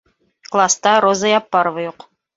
[0.55, 2.07] Класта Роза Яппарова юҡ.